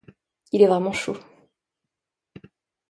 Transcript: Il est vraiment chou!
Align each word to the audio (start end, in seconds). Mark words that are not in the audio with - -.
Il 0.51 0.63
est 0.63 0.67
vraiment 0.67 0.93
chou! 0.93 1.15